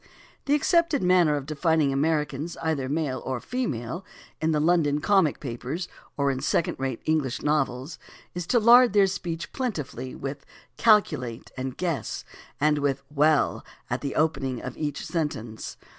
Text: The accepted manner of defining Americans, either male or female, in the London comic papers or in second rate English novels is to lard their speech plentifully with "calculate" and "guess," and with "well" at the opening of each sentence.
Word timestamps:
The 0.45 0.55
accepted 0.55 1.03
manner 1.03 1.35
of 1.35 1.45
defining 1.45 1.93
Americans, 1.93 2.57
either 2.63 2.89
male 2.89 3.21
or 3.23 3.39
female, 3.39 4.03
in 4.41 4.51
the 4.51 4.59
London 4.59 4.99
comic 4.99 5.39
papers 5.39 5.87
or 6.17 6.31
in 6.31 6.39
second 6.39 6.79
rate 6.79 7.03
English 7.05 7.43
novels 7.43 7.99
is 8.33 8.47
to 8.47 8.57
lard 8.59 8.93
their 8.93 9.05
speech 9.05 9.53
plentifully 9.53 10.15
with 10.15 10.43
"calculate" 10.75 11.51
and 11.55 11.77
"guess," 11.77 12.25
and 12.59 12.79
with 12.79 13.03
"well" 13.13 13.63
at 13.91 14.01
the 14.01 14.15
opening 14.15 14.59
of 14.59 14.75
each 14.75 15.05
sentence. 15.05 15.77